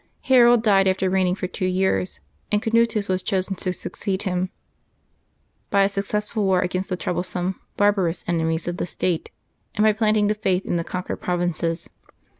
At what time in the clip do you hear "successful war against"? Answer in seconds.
5.89-6.89